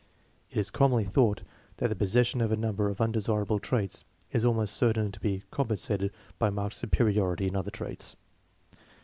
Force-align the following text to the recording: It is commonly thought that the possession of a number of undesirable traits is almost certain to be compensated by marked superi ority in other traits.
It 0.49 0.57
is 0.57 0.71
commonly 0.71 1.03
thought 1.03 1.43
that 1.77 1.89
the 1.89 1.95
possession 1.95 2.41
of 2.41 2.51
a 2.51 2.55
number 2.57 2.89
of 2.89 2.99
undesirable 2.99 3.59
traits 3.59 4.03
is 4.31 4.43
almost 4.43 4.73
certain 4.75 5.11
to 5.11 5.19
be 5.19 5.43
compensated 5.51 6.11
by 6.39 6.49
marked 6.49 6.75
superi 6.75 7.17
ority 7.17 7.47
in 7.47 7.55
other 7.55 7.69
traits. 7.69 8.15